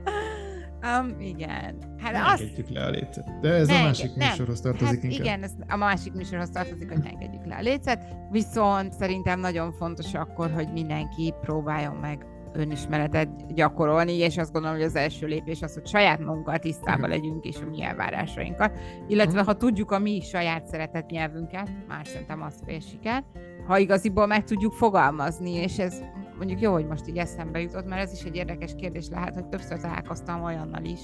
um, 1.00 1.16
igen. 1.20 1.76
Hát 1.98 2.12
Ne 2.12 2.26
azt, 2.26 2.42
engedjük 2.42 2.70
le 2.70 2.86
a 2.86 2.90
lécet. 2.90 3.40
De 3.42 3.50
ez 3.50 3.68
Ne 3.68 3.80
a 3.80 3.84
másik 3.84 4.16
nem. 4.16 4.30
műsorhoz 4.30 4.62
tartozik 4.62 4.88
hát 4.96 5.04
inkább. 5.04 5.20
igen, 5.20 5.44
ez 5.44 5.52
a 5.68 5.76
másik 5.76 6.14
műsorhoz 6.14 6.50
tartozik, 6.50 6.90
hogy 6.90 7.04
ne 7.04 7.10
engedjük 7.10 7.46
le 7.46 7.56
a 7.56 7.62
lécet, 7.62 8.04
viszont 8.32 8.94
szerintem 8.94 9.40
nagyon 9.40 9.72
fontos 9.72 10.14
akkor, 10.14 10.52
hogy 10.52 10.72
mindenki 10.72 11.34
próbáljon 11.42 11.96
meg 11.96 12.26
önismeretet 12.54 13.54
gyakorolni, 13.54 14.14
és 14.14 14.38
azt 14.38 14.52
gondolom, 14.52 14.78
hogy 14.78 14.86
az 14.86 14.96
első 14.96 15.28
lépés 15.28 15.62
az, 15.62 15.74
hogy 15.74 15.88
saját 15.88 16.20
magunkkal 16.20 16.58
tisztában 16.58 17.10
legyünk, 17.10 17.46
és 17.46 17.56
a 17.62 17.70
mi 17.70 17.84
elvárásainkkal. 17.84 18.72
Illetve, 19.08 19.38
Mhm. 19.40 19.48
ha 19.48 19.54
tudjuk 19.58 19.92
a 19.92 20.00
mi 20.00 20.22
saját 20.22 20.66
szeretett 20.66 21.10
nyelvünket, 21.10 21.70
már 21.88 22.08
szerintem 22.08 22.42
az 22.42 22.62
fél 22.66 22.80
siker, 22.80 23.24
ha 23.68 23.78
igaziból 23.78 24.26
meg 24.26 24.44
tudjuk 24.44 24.74
fogalmazni, 24.74 25.52
és 25.52 25.80
ez 25.80 26.02
mondjuk 26.38 26.62
jó, 26.62 26.72
hogy 26.74 26.88
most 26.88 27.08
így 27.08 27.18
eszembe 27.18 27.60
jutott, 27.62 27.88
mert 27.88 28.02
ez 28.02 28.14
is 28.14 28.24
egy 28.24 28.36
érdekes 28.36 28.76
kérdés 28.76 29.08
lehet, 29.10 29.34
hogy 29.34 29.46
többször 29.46 29.80
találkoztam 29.80 30.44
olyannal 30.44 30.84
is, 30.84 31.00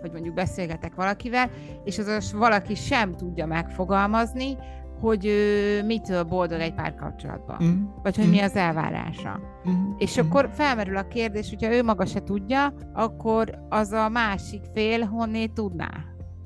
hogy 0.00 0.12
mondjuk 0.12 0.34
beszélgetek 0.34 0.94
valakivel, 0.94 1.50
és 1.84 1.98
az 1.98 2.06
az 2.06 2.32
valaki 2.32 2.74
sem 2.74 3.12
tudja 3.14 3.46
megfogalmazni, 3.46 4.56
hogy 5.00 5.26
ő 5.26 5.82
mitől 5.84 6.22
boldog 6.22 6.60
egy 6.60 6.74
párkapcsolatban, 6.74 7.56
Mm. 7.62 7.84
vagy 8.02 8.16
hogy 8.16 8.28
mi 8.30 8.40
az 8.40 8.56
elvárása. 8.56 9.40
Mm. 9.68 9.90
És 9.98 10.18
akkor 10.18 10.48
felmerül 10.52 10.96
a 10.96 11.08
kérdés, 11.08 11.48
hogyha 11.48 11.74
ő 11.74 11.82
maga 11.82 12.04
se 12.06 12.22
tudja, 12.22 12.72
akkor 12.92 13.58
az 13.68 13.92
a 13.92 14.08
másik 14.08 14.62
fél 14.74 15.04
honnét 15.04 15.52
tudná? 15.52 15.90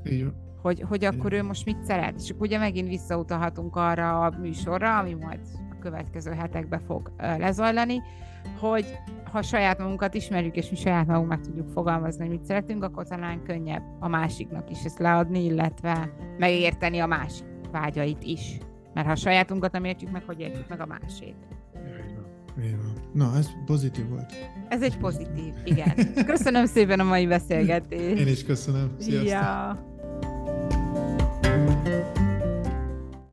Van. 0.04 0.34
hogy, 0.62 0.84
hogy 0.88 1.04
akkor 1.04 1.32
ő 1.32 1.42
most 1.42 1.64
mit 1.64 1.84
szeret. 1.84 2.14
És 2.20 2.30
akkor 2.30 2.46
ugye 2.46 2.58
megint 2.58 2.88
visszautalhatunk 2.88 3.76
arra 3.76 4.20
a 4.20 4.32
műsorra, 4.40 4.98
ami 4.98 5.14
majd 5.14 5.40
a 5.70 5.78
következő 5.80 6.30
hetekben 6.30 6.80
fog 6.86 7.12
lezajlani, 7.18 8.02
hogy 8.60 8.98
ha 9.32 9.42
saját 9.42 9.78
magunkat 9.78 10.14
ismerjük, 10.14 10.56
és 10.56 10.70
mi 10.70 10.76
saját 10.76 11.06
magunk 11.06 11.28
meg 11.28 11.40
tudjuk 11.40 11.68
fogalmazni, 11.68 12.26
hogy 12.26 12.36
mit 12.36 12.44
szeretünk, 12.44 12.84
akkor 12.84 13.06
talán 13.06 13.42
könnyebb 13.42 13.82
a 14.00 14.08
másiknak 14.08 14.70
is 14.70 14.84
ezt 14.84 14.98
leadni, 14.98 15.44
illetve 15.44 16.12
megérteni 16.38 16.98
a 16.98 17.06
másik 17.06 17.46
vágyait 17.72 18.22
is. 18.22 18.58
Mert 18.94 19.06
ha 19.06 19.12
a 19.12 19.16
sajátunkat 19.16 19.72
nem 19.72 19.84
értjük 19.84 20.10
meg, 20.10 20.22
hogy 20.26 20.40
értjük 20.40 20.68
meg 20.68 20.80
a 20.80 20.86
másét. 20.86 21.34
Így 22.64 22.76
van. 22.76 22.92
Na, 23.12 23.36
ez 23.36 23.50
pozitív 23.66 24.08
volt. 24.08 24.32
Ez 24.68 24.82
egy 24.82 24.98
pozitív, 24.98 25.52
igen. 25.64 25.94
Köszönöm 26.26 26.66
szépen 26.66 27.00
a 27.00 27.04
mai 27.04 27.26
beszélgetést. 27.26 28.20
Én 28.20 28.26
is 28.26 28.44
köszönöm. 28.44 28.94
Sziasztok! 28.98 29.28
Ja. 29.28 29.90